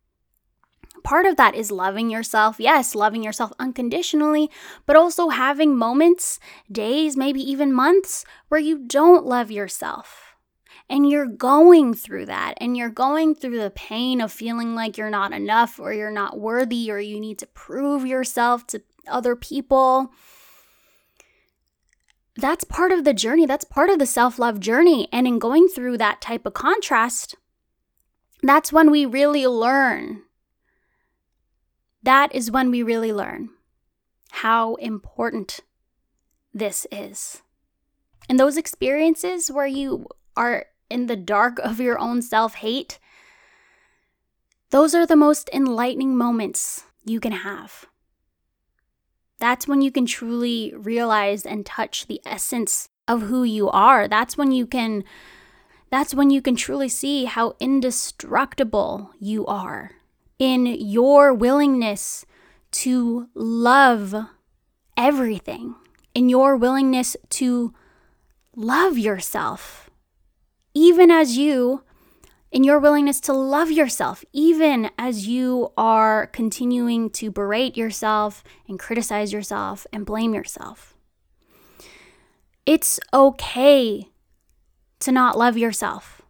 Part 1.06 1.24
of 1.24 1.36
that 1.36 1.54
is 1.54 1.70
loving 1.70 2.10
yourself. 2.10 2.56
Yes, 2.58 2.96
loving 2.96 3.22
yourself 3.22 3.52
unconditionally, 3.60 4.50
but 4.86 4.96
also 4.96 5.28
having 5.28 5.76
moments, 5.76 6.40
days, 6.70 7.16
maybe 7.16 7.40
even 7.40 7.72
months 7.72 8.24
where 8.48 8.58
you 8.58 8.76
don't 8.76 9.24
love 9.24 9.48
yourself. 9.52 10.34
And 10.90 11.08
you're 11.08 11.26
going 11.26 11.94
through 11.94 12.26
that, 12.26 12.54
and 12.60 12.76
you're 12.76 12.90
going 12.90 13.36
through 13.36 13.60
the 13.60 13.70
pain 13.70 14.20
of 14.20 14.32
feeling 14.32 14.74
like 14.74 14.98
you're 14.98 15.08
not 15.08 15.32
enough, 15.32 15.78
or 15.78 15.92
you're 15.92 16.10
not 16.10 16.40
worthy, 16.40 16.90
or 16.90 16.98
you 16.98 17.20
need 17.20 17.38
to 17.38 17.46
prove 17.46 18.04
yourself 18.04 18.66
to 18.68 18.82
other 19.06 19.36
people. 19.36 20.10
That's 22.34 22.64
part 22.64 22.90
of 22.90 23.04
the 23.04 23.14
journey. 23.14 23.46
That's 23.46 23.64
part 23.64 23.90
of 23.90 24.00
the 24.00 24.06
self 24.06 24.40
love 24.40 24.58
journey. 24.58 25.08
And 25.12 25.28
in 25.28 25.38
going 25.38 25.68
through 25.68 25.98
that 25.98 26.20
type 26.20 26.46
of 26.46 26.54
contrast, 26.54 27.36
that's 28.42 28.72
when 28.72 28.90
we 28.90 29.06
really 29.06 29.46
learn 29.46 30.22
that 32.06 32.32
is 32.32 32.52
when 32.52 32.70
we 32.70 32.84
really 32.84 33.12
learn 33.12 33.50
how 34.30 34.76
important 34.76 35.58
this 36.54 36.86
is. 36.92 37.42
And 38.28 38.38
those 38.38 38.56
experiences 38.56 39.50
where 39.50 39.66
you 39.66 40.06
are 40.36 40.66
in 40.88 41.06
the 41.06 41.16
dark 41.16 41.58
of 41.58 41.80
your 41.80 41.98
own 41.98 42.22
self 42.22 42.54
hate, 42.54 43.00
those 44.70 44.94
are 44.94 45.04
the 45.04 45.16
most 45.16 45.50
enlightening 45.52 46.16
moments 46.16 46.84
you 47.04 47.18
can 47.18 47.32
have. 47.32 47.86
That's 49.40 49.66
when 49.66 49.80
you 49.80 49.90
can 49.90 50.06
truly 50.06 50.72
realize 50.76 51.44
and 51.44 51.66
touch 51.66 52.06
the 52.06 52.20
essence 52.24 52.88
of 53.08 53.22
who 53.22 53.42
you 53.42 53.68
are. 53.68 54.06
That's 54.06 54.38
when 54.38 54.52
you 54.52 54.66
can 54.66 55.02
that's 55.90 56.14
when 56.14 56.30
you 56.30 56.40
can 56.40 56.54
truly 56.54 56.88
see 56.88 57.24
how 57.24 57.54
indestructible 57.58 59.10
you 59.18 59.44
are 59.46 59.95
in 60.38 60.66
your 60.66 61.32
willingness 61.32 62.24
to 62.72 63.28
love 63.34 64.14
everything, 64.96 65.74
in 66.14 66.28
your 66.28 66.56
willingness 66.56 67.16
to 67.30 67.72
love 68.54 68.98
yourself, 68.98 69.90
even 70.74 71.10
as 71.10 71.36
you, 71.36 71.82
in 72.50 72.64
your 72.64 72.78
willingness 72.78 73.20
to 73.20 73.32
love 73.32 73.70
yourself, 73.70 74.24
even 74.32 74.90
as 74.98 75.26
you 75.26 75.72
are 75.76 76.26
continuing 76.28 77.10
to 77.10 77.30
berate 77.30 77.76
yourself 77.76 78.44
and 78.68 78.78
criticize 78.78 79.32
yourself 79.32 79.86
and 79.92 80.06
blame 80.06 80.34
yourself. 80.34 80.94
It's 82.64 82.98
okay 83.12 84.10
to 85.00 85.12
not 85.12 85.38
love 85.38 85.56
yourself. 85.56 86.22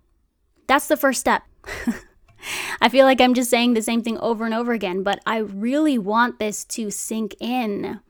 That's 0.66 0.88
the 0.88 0.96
first 0.96 1.20
step. 1.20 1.42
I 2.80 2.88
feel 2.88 3.06
like 3.06 3.20
I'm 3.20 3.34
just 3.34 3.50
saying 3.50 3.74
the 3.74 3.82
same 3.82 4.02
thing 4.02 4.18
over 4.18 4.44
and 4.44 4.54
over 4.54 4.72
again, 4.72 5.02
but 5.02 5.20
I 5.26 5.38
really 5.38 5.98
want 5.98 6.38
this 6.38 6.64
to 6.66 6.90
sink 6.90 7.34
in. 7.40 8.00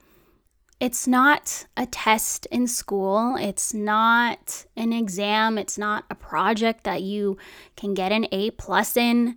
It's 0.78 1.06
not 1.06 1.66
a 1.76 1.86
test 1.86 2.46
in 2.46 2.66
school. 2.66 3.36
It's 3.36 3.72
not 3.72 4.66
an 4.76 4.92
exam. 4.92 5.56
It's 5.56 5.78
not 5.78 6.04
a 6.10 6.14
project 6.14 6.84
that 6.84 7.02
you 7.02 7.38
can 7.76 7.94
get 7.94 8.12
an 8.12 8.26
A 8.30 8.50
plus 8.50 8.96
in. 8.96 9.36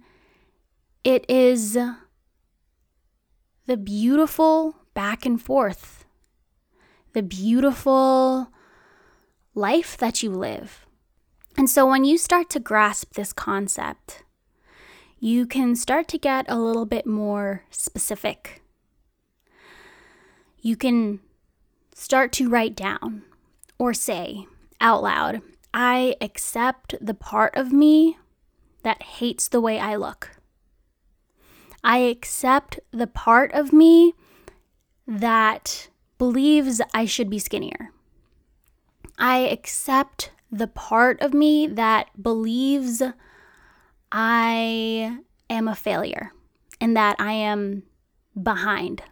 It 1.05 1.25
is 1.29 1.77
the 3.65 3.77
beautiful 3.77 4.75
back 4.93 5.25
and 5.25 5.41
forth, 5.41 6.05
the 7.13 7.23
beautiful 7.23 8.51
life 9.55 9.95
that 9.97 10.21
you 10.21 10.31
live. 10.31 10.85
And 11.57 11.69
so 11.69 11.85
when 11.85 12.03
you 12.03 12.17
start 12.17 12.49
to 12.49 12.59
grasp 12.59 13.13
this 13.13 13.31
concept, 13.31 14.23
you 15.19 15.45
can 15.45 15.75
start 15.75 16.07
to 16.07 16.17
get 16.17 16.45
a 16.47 16.57
little 16.57 16.85
bit 16.85 17.05
more 17.05 17.63
specific. 17.69 18.61
You 20.61 20.75
can 20.75 21.19
start 21.93 22.31
to 22.33 22.49
write 22.49 22.75
down 22.75 23.23
or 23.77 23.93
say 23.93 24.47
out 24.79 25.03
loud, 25.03 25.41
I 25.73 26.15
accept 26.21 26.95
the 27.01 27.13
part 27.13 27.55
of 27.55 27.73
me 27.73 28.17
that 28.83 29.03
hates 29.03 29.47
the 29.47 29.61
way 29.61 29.79
I 29.79 29.95
look. 29.95 30.31
I 31.83 31.99
accept 31.99 32.79
the 32.91 33.07
part 33.07 33.53
of 33.53 33.73
me 33.73 34.13
that 35.05 35.89
believes 36.17 36.81
I 36.93 37.05
should 37.05 37.29
be 37.29 37.39
skinnier. 37.39 37.91
I 39.17 39.39
accept 39.39 40.31
the 40.51 40.67
part 40.67 41.21
of 41.21 41.33
me 41.33 41.67
that 41.67 42.09
believes 42.21 43.01
I 44.11 45.19
am 45.49 45.67
a 45.67 45.75
failure 45.75 46.31
and 46.81 46.95
that 46.95 47.15
I 47.19 47.33
am 47.33 47.83
behind 48.41 49.03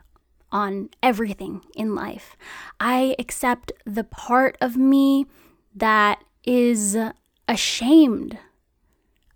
on 0.51 0.89
everything 1.03 1.61
in 1.75 1.93
life. 1.93 2.35
I 2.79 3.15
accept 3.19 3.71
the 3.85 4.03
part 4.03 4.57
of 4.61 4.77
me 4.77 5.25
that 5.75 6.23
is 6.45 6.97
ashamed 7.47 8.37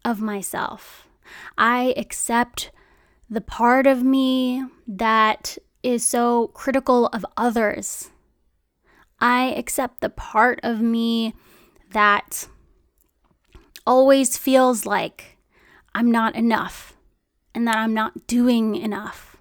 of 0.04 0.22
myself. 0.22 1.08
I 1.58 1.94
accept 1.98 2.72
the 3.30 3.42
part 3.42 3.88
of 3.88 4.04
me 4.04 4.66
that 4.88 5.58
is 5.84 6.06
so 6.06 6.48
critical 6.48 7.08
of 7.08 7.26
others. 7.38 8.10
I 9.20 9.54
accept 9.58 10.02
the 10.02 10.10
part 10.10 10.60
of 10.64 10.82
me 10.82 11.36
that 11.92 12.48
always 13.86 14.38
feels 14.38 14.86
like 14.86 15.38
I'm 15.94 16.12
not 16.12 16.36
enough 16.36 16.94
and 17.54 17.68
that 17.68 17.78
I'm 17.78 17.94
not 17.94 18.28
doing 18.28 18.76
enough. 18.76 19.38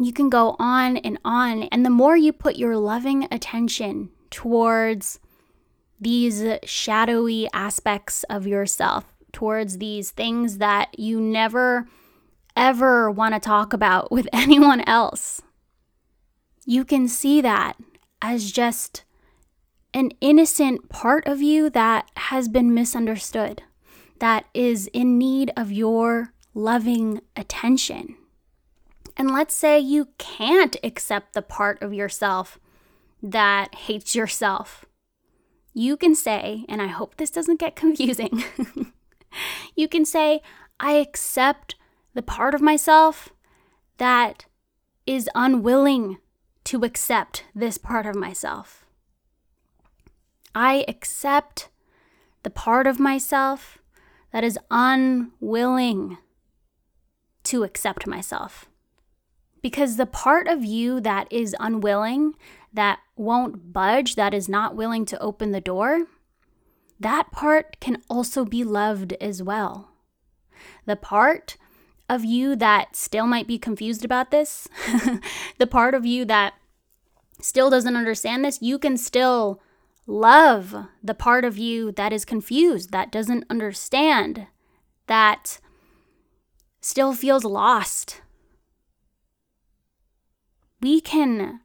You 0.00 0.12
can 0.12 0.28
go 0.28 0.56
on 0.58 0.96
and 0.98 1.18
on, 1.24 1.64
and 1.64 1.86
the 1.86 1.90
more 1.90 2.16
you 2.16 2.32
put 2.32 2.56
your 2.56 2.76
loving 2.76 3.28
attention 3.30 4.10
towards 4.30 5.20
these 6.00 6.44
shadowy 6.64 7.48
aspects 7.52 8.24
of 8.24 8.46
yourself, 8.46 9.04
towards 9.32 9.78
these 9.78 10.10
things 10.10 10.58
that 10.58 10.98
you 10.98 11.20
never 11.20 11.86
ever 12.56 13.10
want 13.10 13.34
to 13.34 13.40
talk 13.40 13.72
about 13.72 14.10
with 14.12 14.28
anyone 14.32 14.80
else, 14.82 15.42
you 16.64 16.84
can 16.84 17.06
see 17.06 17.40
that 17.40 17.76
as 18.20 18.50
just 18.50 19.03
an 19.94 20.10
innocent 20.20 20.88
part 20.88 21.26
of 21.26 21.40
you 21.40 21.70
that 21.70 22.10
has 22.16 22.48
been 22.48 22.74
misunderstood, 22.74 23.62
that 24.18 24.44
is 24.52 24.88
in 24.88 25.16
need 25.16 25.52
of 25.56 25.70
your 25.70 26.34
loving 26.52 27.20
attention. 27.36 28.16
And 29.16 29.30
let's 29.30 29.54
say 29.54 29.78
you 29.78 30.08
can't 30.18 30.76
accept 30.82 31.32
the 31.32 31.42
part 31.42 31.80
of 31.80 31.94
yourself 31.94 32.58
that 33.22 33.72
hates 33.74 34.16
yourself. 34.16 34.84
You 35.72 35.96
can 35.96 36.16
say, 36.16 36.64
and 36.68 36.82
I 36.82 36.88
hope 36.88 37.16
this 37.16 37.30
doesn't 37.30 37.60
get 37.60 37.76
confusing, 37.84 38.42
you 39.76 39.86
can 39.86 40.04
say, 40.04 40.42
I 40.80 40.94
accept 40.94 41.76
the 42.14 42.22
part 42.22 42.54
of 42.54 42.60
myself 42.60 43.30
that 43.98 44.46
is 45.06 45.30
unwilling 45.36 46.18
to 46.64 46.82
accept 46.82 47.44
this 47.54 47.78
part 47.78 48.06
of 48.06 48.16
myself. 48.16 48.83
I 50.54 50.84
accept 50.86 51.68
the 52.42 52.50
part 52.50 52.86
of 52.86 53.00
myself 53.00 53.78
that 54.32 54.44
is 54.44 54.58
unwilling 54.70 56.18
to 57.44 57.62
accept 57.62 58.06
myself. 58.06 58.66
Because 59.62 59.96
the 59.96 60.06
part 60.06 60.46
of 60.46 60.64
you 60.64 61.00
that 61.00 61.26
is 61.30 61.56
unwilling, 61.58 62.34
that 62.72 62.98
won't 63.16 63.72
budge, 63.72 64.14
that 64.14 64.34
is 64.34 64.48
not 64.48 64.76
willing 64.76 65.04
to 65.06 65.20
open 65.20 65.52
the 65.52 65.60
door, 65.60 66.06
that 67.00 67.30
part 67.32 67.78
can 67.80 68.02
also 68.10 68.44
be 68.44 68.62
loved 68.62 69.14
as 69.14 69.42
well. 69.42 69.90
The 70.84 70.96
part 70.96 71.56
of 72.08 72.24
you 72.24 72.54
that 72.56 72.94
still 72.94 73.26
might 73.26 73.46
be 73.46 73.58
confused 73.58 74.04
about 74.04 74.30
this, 74.30 74.68
the 75.58 75.66
part 75.66 75.94
of 75.94 76.04
you 76.04 76.24
that 76.26 76.54
still 77.40 77.70
doesn't 77.70 77.96
understand 77.96 78.44
this, 78.44 78.60
you 78.60 78.78
can 78.78 78.96
still 78.96 79.60
Love 80.06 80.86
the 81.02 81.14
part 81.14 81.44
of 81.44 81.56
you 81.56 81.90
that 81.92 82.12
is 82.12 82.24
confused, 82.24 82.90
that 82.90 83.10
doesn't 83.10 83.44
understand, 83.48 84.46
that 85.06 85.58
still 86.80 87.14
feels 87.14 87.44
lost. 87.44 88.20
We 90.82 91.00
can 91.00 91.60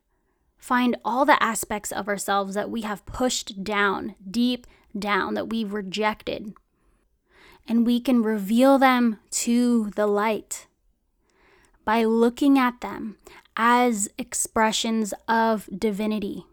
find 0.58 0.95
all 1.04 1.25
the 1.25 1.41
aspects 1.43 1.91
of 1.91 2.08
ourselves 2.08 2.56
that 2.56 2.69
we 2.69 2.82
have 2.82 3.06
pushed 3.06 3.63
down, 3.63 4.15
deep 4.30 4.65
down, 4.97 5.34
that 5.34 5.49
we've 5.49 5.73
rejected, 5.73 6.54
and 7.67 7.86
we 7.86 7.99
can 7.99 8.23
reveal 8.23 8.78
them 8.78 9.19
to 9.32 9.91
the 9.95 10.08
light 10.08 10.67
by 11.84 12.06
looking 12.06 12.58
at 12.58 12.80
them 12.80 13.17
as 13.58 14.10
expressions 14.17 15.13
of 15.28 15.67
divinity. 15.78 16.45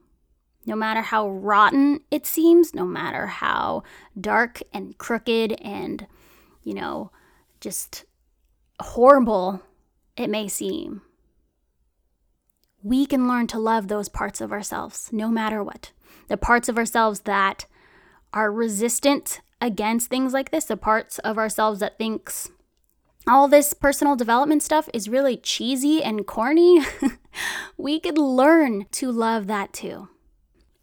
No 0.66 0.76
matter 0.76 1.00
how 1.00 1.30
rotten 1.30 2.00
it 2.10 2.26
seems, 2.26 2.74
no 2.74 2.84
matter 2.84 3.28
how 3.28 3.84
dark 4.20 4.60
and 4.72 4.98
crooked 4.98 5.52
and, 5.62 6.06
you 6.62 6.74
know, 6.74 7.12
just 7.60 8.04
horrible 8.80 9.62
it 10.16 10.28
may 10.28 10.48
seem, 10.48 11.02
we 12.82 13.06
can 13.06 13.28
learn 13.28 13.46
to 13.48 13.58
love 13.58 13.88
those 13.88 14.08
parts 14.08 14.40
of 14.40 14.52
ourselves 14.52 15.08
no 15.12 15.28
matter 15.28 15.62
what. 15.62 15.92
The 16.28 16.36
parts 16.36 16.68
of 16.68 16.78
ourselves 16.78 17.20
that 17.20 17.66
are 18.32 18.52
resistant 18.52 19.40
against 19.60 20.10
things 20.10 20.32
like 20.32 20.50
this, 20.50 20.64
the 20.64 20.76
parts 20.76 21.18
of 21.20 21.38
ourselves 21.38 21.80
that 21.80 21.98
thinks 21.98 22.50
all 23.26 23.48
this 23.48 23.72
personal 23.72 24.14
development 24.14 24.62
stuff 24.62 24.88
is 24.94 25.08
really 25.08 25.36
cheesy 25.36 26.02
and 26.02 26.26
corny, 26.26 26.84
we 27.76 27.98
could 27.98 28.18
learn 28.18 28.86
to 28.92 29.10
love 29.10 29.46
that 29.48 29.72
too. 29.72 30.08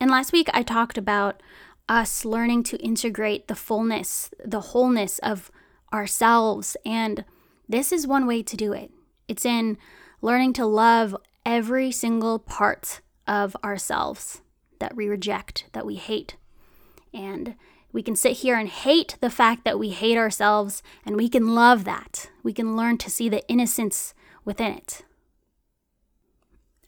And 0.03 0.11
last 0.11 0.33
week 0.33 0.49
I 0.53 0.63
talked 0.63 0.97
about 0.97 1.41
us 1.87 2.25
learning 2.25 2.63
to 2.63 2.77
integrate 2.83 3.47
the 3.47 3.55
fullness, 3.55 4.31
the 4.43 4.59
wholeness 4.59 5.17
of 5.19 5.49
ourselves. 5.93 6.75
And 6.85 7.23
this 7.69 7.93
is 7.93 8.05
one 8.05 8.27
way 8.27 8.43
to 8.43 8.57
do 8.57 8.73
it. 8.73 8.91
It's 9.29 9.45
in 9.45 9.77
learning 10.21 10.51
to 10.53 10.65
love 10.65 11.15
every 11.45 11.89
single 11.89 12.37
part 12.37 12.99
of 13.27 13.55
ourselves 13.63 14.41
that 14.79 14.93
we 14.93 15.07
reject, 15.07 15.67
that 15.71 15.85
we 15.85 15.95
hate. 15.95 16.35
And 17.13 17.55
we 17.93 18.03
can 18.03 18.17
sit 18.17 18.33
here 18.33 18.57
and 18.57 18.67
hate 18.67 19.15
the 19.21 19.29
fact 19.29 19.63
that 19.63 19.79
we 19.79 19.91
hate 19.91 20.17
ourselves, 20.17 20.83
and 21.05 21.15
we 21.15 21.29
can 21.29 21.55
love 21.55 21.85
that. 21.85 22.29
We 22.43 22.51
can 22.51 22.75
learn 22.75 22.97
to 22.97 23.09
see 23.09 23.29
the 23.29 23.47
innocence 23.47 24.13
within 24.43 24.73
it. 24.73 25.03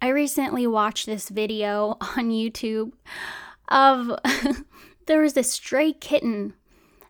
I 0.05 0.09
recently 0.09 0.67
watched 0.67 1.07
this 1.07 1.29
video 1.29 1.97
on 2.01 2.29
YouTube 2.29 2.91
of 3.69 4.11
there 5.07 5.19
was 5.19 5.33
this 5.33 5.51
stray 5.51 5.93
kitten 5.93 6.53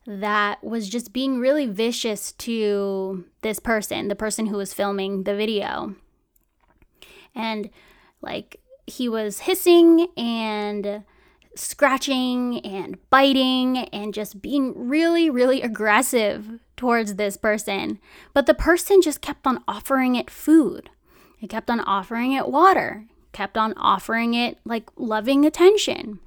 that 0.08 0.64
was 0.64 0.88
just 0.88 1.12
being 1.12 1.40
really 1.40 1.66
vicious 1.66 2.32
to 2.32 3.26
this 3.42 3.60
person, 3.60 4.08
the 4.08 4.16
person 4.16 4.46
who 4.46 4.56
was 4.56 4.74
filming 4.74 5.24
the 5.24 5.36
video. 5.36 5.96
And 7.36 7.70
like 8.22 8.62
he 8.88 9.10
was 9.10 9.40
hissing 9.40 10.08
and 10.16 11.04
scratching 11.54 12.66
and 12.66 12.98
biting 13.10 13.90
and 13.90 14.14
just 14.14 14.42
being 14.42 14.88
really, 14.88 15.30
really 15.30 15.62
aggressive 15.62 16.62
towards 16.78 17.16
this 17.16 17.36
person. 17.36 18.00
But 18.34 18.46
the 18.46 18.54
person 18.54 19.02
just 19.02 19.20
kept 19.20 19.46
on 19.46 19.66
offering 19.68 20.16
it 20.16 20.30
food. 20.30 20.90
He 21.38 21.48
kept 21.48 21.70
on 21.70 21.80
offering 21.82 22.34
it 22.34 22.48
water, 22.48 23.06
kept 23.32 23.58
on 23.58 23.74
offering 23.78 24.34
it 24.34 24.58
like 24.66 24.90
loving 24.96 25.46
attention. 25.46 26.20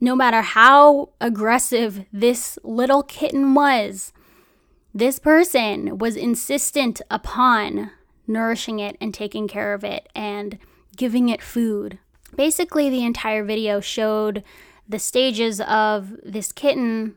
No 0.00 0.16
matter 0.16 0.40
how 0.40 1.10
aggressive 1.20 2.06
this 2.12 2.58
little 2.62 3.02
kitten 3.02 3.54
was, 3.54 4.12
this 4.94 5.18
person 5.18 5.98
was 5.98 6.16
insistent 6.16 7.00
upon 7.10 7.90
nourishing 8.26 8.78
it 8.78 8.96
and 9.00 9.12
taking 9.12 9.46
care 9.46 9.74
of 9.74 9.84
it 9.84 10.08
and 10.14 10.58
giving 10.96 11.28
it 11.28 11.42
food. 11.42 11.98
Basically, 12.36 12.88
the 12.88 13.04
entire 13.04 13.44
video 13.44 13.80
showed 13.80 14.42
the 14.88 14.98
stages 14.98 15.60
of 15.60 16.16
this 16.22 16.52
kitten 16.52 17.16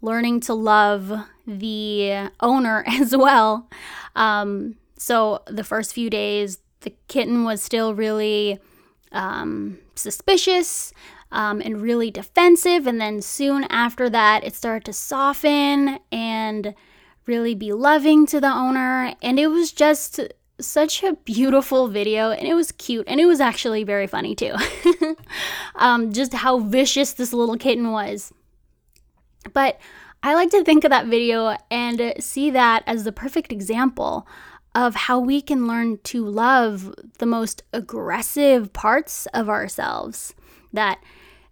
learning 0.00 0.40
to 0.40 0.54
love 0.54 1.12
the 1.46 2.30
owner 2.40 2.84
as 2.88 3.16
well. 3.16 3.68
Um, 4.16 4.76
so, 4.96 5.42
the 5.46 5.64
first 5.64 5.92
few 5.92 6.08
days, 6.08 6.58
the 6.84 6.94
kitten 7.08 7.44
was 7.44 7.62
still 7.62 7.94
really 7.94 8.58
um, 9.12 9.78
suspicious. 9.94 10.92
um, 11.34 11.60
and 11.60 11.82
really 11.82 12.10
defensive. 12.12 12.86
And 12.86 13.00
then 13.00 13.20
soon 13.20 13.64
after 13.64 14.08
that, 14.08 14.44
it 14.44 14.54
started 14.54 14.84
to 14.84 14.92
soften 14.92 15.98
and 16.12 16.74
really 17.26 17.56
be 17.56 17.72
loving 17.72 18.24
to 18.26 18.40
the 18.40 18.52
owner. 18.52 19.14
And 19.20 19.38
it 19.40 19.48
was 19.48 19.72
just 19.72 20.20
such 20.60 21.02
a 21.02 21.14
beautiful 21.24 21.88
video 21.88 22.30
and 22.30 22.46
it 22.46 22.54
was 22.54 22.70
cute 22.70 23.04
and 23.08 23.18
it 23.18 23.26
was 23.26 23.40
actually 23.40 23.82
very 23.82 24.06
funny 24.06 24.36
too. 24.36 24.54
um, 25.74 26.12
just 26.12 26.32
how 26.32 26.60
vicious 26.60 27.14
this 27.14 27.32
little 27.32 27.56
kitten 27.58 27.90
was. 27.90 28.32
But 29.52 29.80
I 30.22 30.34
like 30.34 30.50
to 30.50 30.62
think 30.62 30.84
of 30.84 30.90
that 30.90 31.06
video 31.06 31.56
and 31.68 32.14
see 32.20 32.50
that 32.50 32.84
as 32.86 33.02
the 33.02 33.12
perfect 33.12 33.50
example 33.50 34.26
of 34.74 34.94
how 34.94 35.18
we 35.18 35.40
can 35.40 35.66
learn 35.66 35.98
to 36.04 36.24
love 36.24 36.94
the 37.18 37.26
most 37.26 37.62
aggressive 37.72 38.72
parts 38.72 39.26
of 39.26 39.48
ourselves. 39.48 40.34
That, 40.72 40.98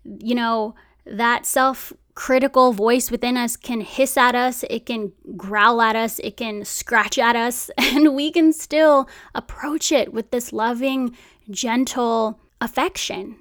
you 0.04 0.34
know, 0.34 0.74
that 1.06 1.46
self 1.46 1.92
critical 2.14 2.72
voice 2.72 3.10
within 3.10 3.36
us 3.36 3.56
can 3.56 3.80
hiss 3.80 4.16
at 4.16 4.34
us, 4.34 4.64
it 4.68 4.86
can 4.86 5.12
growl 5.36 5.80
at 5.80 5.96
us, 5.96 6.18
it 6.18 6.36
can 6.36 6.64
scratch 6.64 7.18
at 7.18 7.36
us, 7.36 7.70
and 7.78 8.14
we 8.14 8.30
can 8.30 8.52
still 8.52 9.08
approach 9.34 9.92
it 9.92 10.12
with 10.12 10.30
this 10.30 10.52
loving, 10.52 11.16
gentle 11.50 12.40
affection. 12.60 13.36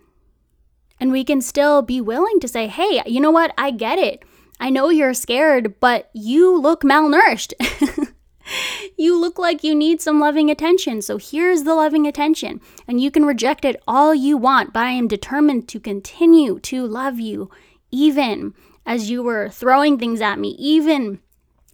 And 1.00 1.12
we 1.12 1.24
can 1.24 1.42
still 1.42 1.82
be 1.82 2.00
willing 2.00 2.40
to 2.42 2.48
say, 2.48 2.68
hey, 2.68 3.02
you 3.08 3.20
know 3.20 3.32
what? 3.32 3.54
I 3.58 3.72
get 3.72 3.98
it. 3.98 4.24
I 4.60 4.70
know 4.70 4.90
you're 4.90 5.16
scared, 5.16 5.80
but 5.80 6.12
you 6.14 6.56
look 6.62 6.84
malnourished. 6.84 7.54
you 8.98 9.20
look 9.20 9.38
like 9.38 9.64
you 9.64 9.76
need 9.76 10.02
some 10.02 10.20
loving 10.20 10.50
attention. 10.50 11.02
So 11.02 11.18
here's 11.18 11.64
the 11.64 11.76
loving 11.76 12.08
attention. 12.08 12.62
And 12.88 13.02
you 13.02 13.12
can 13.12 13.26
reject 13.26 13.66
it 13.66 13.82
all 13.88 14.14
you 14.14 14.38
want, 14.38 14.74
but 14.74 14.84
I 14.84 14.92
am 14.92 15.08
determined 15.08 15.68
to 15.70 15.80
continue 15.80 16.60
to 16.60 16.86
love 16.86 17.20
you 17.20 17.50
even 17.92 18.54
as 18.86 19.10
you 19.10 19.22
were 19.22 19.50
throwing 19.50 19.98
things 19.98 20.22
at 20.22 20.40
me, 20.40 20.50
even 20.58 21.20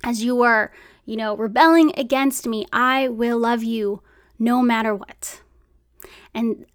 as 0.04 0.24
you 0.24 0.36
were, 0.36 0.72
you 1.06 1.16
know, 1.16 1.36
rebelling 1.36 1.92
against 1.98 2.48
me, 2.48 2.66
I 2.74 3.08
will 3.08 3.40
love 3.40 3.64
you 3.64 4.02
no 4.38 4.62
matter 4.62 4.94
what. 4.94 5.42
And 6.34 6.66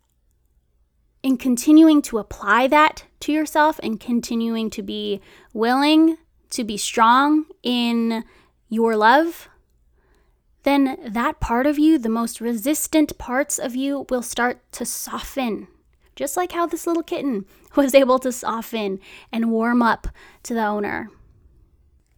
in 1.23 1.37
continuing 1.37 2.03
to 2.03 2.19
apply 2.19 2.67
that 2.69 3.05
to 3.21 3.33
yourself 3.33 3.79
and 3.83 4.01
continuing 4.01 4.71
to 4.71 4.83
be 4.83 5.21
willing 5.53 6.17
to 6.51 6.65
be 6.65 6.77
strong 6.77 7.47
in 7.62 8.25
your 8.69 8.97
love, 8.97 9.49
then 10.64 10.98
that 11.05 11.40
part 11.40 11.66
of 11.66 11.79
you, 11.79 11.98
the 11.98 12.09
most 12.09 12.40
resistant 12.40 13.18
parts 13.18 13.59
of 13.59 13.75
you, 13.75 14.07
will 14.11 14.22
start 14.22 14.61
to 14.72 14.85
soften 14.85 15.68
just 16.14 16.37
like 16.37 16.53
how 16.53 16.66
this 16.66 16.87
little 16.87 17.03
kitten 17.03 17.44
was 17.77 17.94
able 17.94 18.18
to 18.20 18.33
soften 18.33 19.01
and 19.33 19.51
warm 19.51 19.83
up 19.83 20.09
to 20.42 20.55
the 20.55 20.64
owner. 20.64 21.11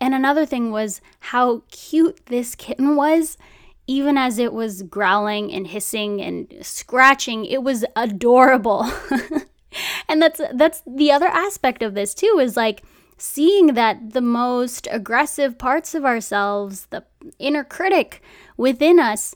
And 0.00 0.14
another 0.14 0.44
thing 0.44 0.70
was 0.70 1.00
how 1.20 1.62
cute 1.70 2.26
this 2.26 2.54
kitten 2.54 2.96
was. 2.96 3.38
Even 3.86 4.16
as 4.16 4.38
it 4.38 4.52
was 4.52 4.82
growling 4.82 5.52
and 5.52 5.66
hissing 5.66 6.20
and 6.20 6.52
scratching, 6.62 7.44
it 7.44 7.62
was 7.62 7.84
adorable. 7.94 8.90
and 10.08 10.22
that's 10.22 10.40
that's 10.54 10.82
the 10.86 11.12
other 11.12 11.26
aspect 11.26 11.82
of 11.82 11.94
this 11.94 12.14
too 12.14 12.38
is 12.40 12.56
like 12.56 12.82
seeing 13.24 13.68
that 13.68 14.12
the 14.12 14.20
most 14.20 14.86
aggressive 14.90 15.56
parts 15.56 15.94
of 15.94 16.04
ourselves, 16.04 16.86
the 16.90 17.02
inner 17.38 17.64
critic 17.64 18.22
within 18.56 19.00
us, 19.00 19.34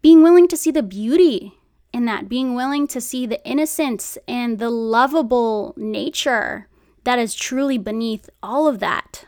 being 0.00 0.22
willing 0.22 0.48
to 0.48 0.56
see 0.56 0.70
the 0.70 0.82
beauty 0.82 1.52
in 1.92 2.06
that, 2.06 2.28
being 2.28 2.54
willing 2.54 2.86
to 2.86 3.00
see 3.00 3.26
the 3.26 3.44
innocence 3.46 4.16
and 4.26 4.58
the 4.58 4.70
lovable 4.70 5.74
nature 5.76 6.68
that 7.04 7.18
is 7.18 7.34
truly 7.34 7.76
beneath 7.76 8.30
all 8.42 8.66
of 8.66 8.78
that. 8.78 9.26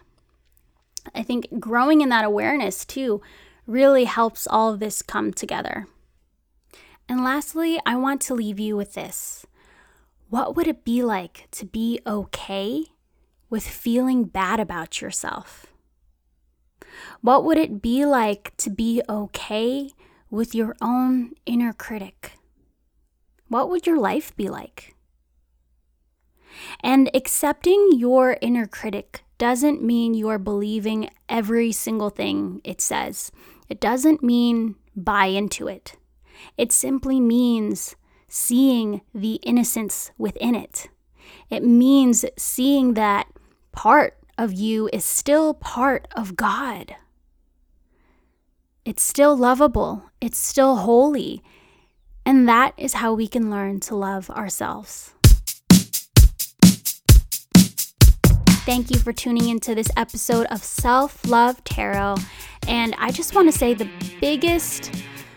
I 1.15 1.23
think 1.23 1.61
growing 1.61 2.01
in 2.01 2.09
that 2.09 2.25
awareness 2.25 2.87
too 2.87 3.21
really 3.67 4.05
helps 4.05 4.47
all 4.47 4.73
of 4.73 4.81
this 4.81 5.03
come 5.03 5.33
together. 5.33 5.87
And 7.07 7.23
lastly, 7.23 7.79
I 7.85 7.97
want 7.97 8.23
to 8.23 8.35
leave 8.35 8.59
you 8.59 8.77
with 8.77 8.95
this. 8.95 9.45
What 10.31 10.57
would 10.57 10.67
it 10.67 10.85
be 10.85 11.03
like 11.03 11.49
to 11.53 11.67
be 11.67 12.01
okay 12.07 12.87
with 13.55 13.69
feeling 13.69 14.25
bad 14.25 14.59
about 14.59 15.01
yourself? 15.01 15.67
What 17.21 17.45
would 17.45 17.57
it 17.57 17.81
be 17.81 18.05
like 18.05 18.53
to 18.57 18.69
be 18.69 19.01
okay 19.09 19.91
with 20.29 20.57
your 20.57 20.75
own 20.83 21.35
inner 21.47 21.73
critic? 21.73 22.33
what 23.55 23.71
would 23.71 23.87
your 23.87 24.01
life 24.01 24.35
be 24.37 24.49
like? 24.49 24.97
And 26.83 27.09
accepting 27.15 27.91
your 27.93 28.37
inner 28.41 28.67
critic 28.67 29.23
doesn't 29.39 29.81
mean 29.81 30.13
you're 30.13 30.41
believing 30.41 31.09
every 31.29 31.71
single 31.71 32.11
thing 32.11 32.61
it 32.65 32.81
says. 32.81 33.31
It 33.69 33.81
doesn't 33.81 34.25
mean 34.25 34.75
buy 34.97 35.27
into 35.27 35.69
it. 35.69 35.95
It 36.59 36.73
simply 36.73 37.21
means 37.21 37.95
seeing 38.27 39.03
the 39.15 39.35
innocence 39.45 40.11
within 40.19 40.57
it. 40.57 40.89
It 41.49 41.63
means 41.63 42.25
seeing 42.37 42.95
that 42.95 43.29
part 43.75 44.17
of 44.39 44.53
you 44.53 44.89
is 44.93 45.05
still 45.05 45.53
part 45.53 46.09
of 46.17 46.37
God. 46.37 46.97
It's 48.85 49.03
still 49.03 49.37
lovable, 49.37 50.11
it's 50.21 50.39
still 50.39 50.77
holy, 50.77 51.43
and 52.25 52.49
that 52.49 52.75
is 52.77 52.95
how 52.95 53.13
we 53.15 53.29
can 53.29 53.51
learn 53.51 53.81
to 53.81 53.97
love 53.97 54.31
ourselves. 54.31 55.13
Thank 58.65 58.91
you 58.91 58.99
for 58.99 59.13
tuning 59.13 59.51
into 59.51 59.75
this 59.75 59.91
episode 59.97 60.47
of 60.47 60.63
Self 60.63 61.27
Love 61.27 61.63
Tarot. 61.65 62.17
And 62.67 62.95
I 62.97 63.11
just 63.11 63.35
want 63.35 63.53
to 63.53 63.59
say 63.59 63.75
the 63.75 63.89
biggest, 64.21 64.91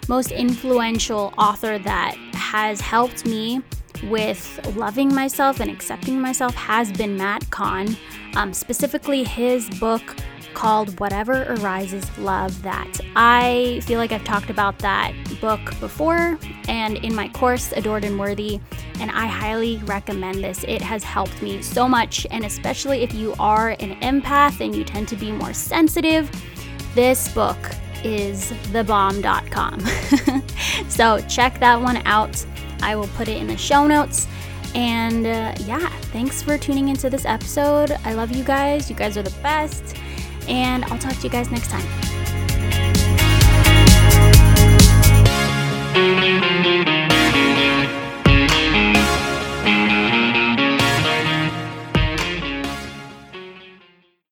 most 0.07 0.31
influential 0.31 1.33
author 1.37 1.77
that 1.79 2.15
has 2.33 2.79
helped 2.79 3.25
me 3.25 3.61
with 4.03 4.59
loving 4.75 5.13
myself 5.13 5.59
and 5.59 5.69
accepting 5.69 6.21
myself 6.21 6.55
has 6.55 6.91
been 6.91 7.17
Matt 7.17 7.49
Kahn. 7.49 7.97
Um, 8.35 8.53
specifically, 8.53 9.23
his 9.23 9.69
book, 9.79 10.15
called 10.57 10.99
Whatever 10.99 11.43
Arises 11.53 12.17
Love 12.17 12.63
That. 12.63 12.99
I 13.15 13.79
feel 13.83 13.99
like 13.99 14.11
I've 14.11 14.23
talked 14.23 14.49
about 14.49 14.79
that 14.79 15.13
book 15.39 15.79
before 15.79 16.39
and 16.67 16.97
in 16.97 17.13
my 17.13 17.29
course, 17.29 17.71
Adored 17.73 18.03
and 18.03 18.19
Worthy, 18.19 18.59
and 18.99 19.11
I 19.11 19.27
highly 19.27 19.77
recommend 19.85 20.43
this. 20.43 20.65
It 20.67 20.81
has 20.81 21.03
helped 21.03 21.43
me 21.43 21.61
so 21.61 21.87
much, 21.87 22.25
and 22.31 22.43
especially 22.43 23.03
if 23.03 23.13
you 23.13 23.35
are 23.39 23.69
an 23.79 23.99
empath 24.01 24.59
and 24.59 24.75
you 24.75 24.83
tend 24.83 25.07
to 25.09 25.15
be 25.15 25.31
more 25.31 25.53
sensitive, 25.53 26.29
this 26.95 27.31
book 27.35 27.57
is 28.03 28.51
thebomb.com. 28.71 29.79
so 30.89 31.19
check 31.27 31.59
that 31.59 31.79
one 31.79 31.97
out. 31.97 32.43
I 32.81 32.95
will 32.95 33.09
put 33.09 33.27
it 33.27 33.37
in 33.37 33.45
the 33.45 33.57
show 33.57 33.85
notes. 33.85 34.27
And 34.75 35.25
uh, 35.25 35.53
yeah, 35.65 35.87
thanks 36.11 36.41
for 36.41 36.57
tuning 36.57 36.89
into 36.89 37.09
this 37.09 37.25
episode. 37.25 37.91
I 38.03 38.13
love 38.13 38.35
you 38.35 38.43
guys. 38.43 38.89
You 38.89 38.95
guys 38.95 39.17
are 39.17 39.23
the 39.23 39.35
best 39.41 39.95
and 40.47 40.85
I'll 40.85 40.99
talk 40.99 41.15
to 41.15 41.23
you 41.23 41.29
guys 41.29 41.51
next 41.51 41.69
time. 41.69 41.85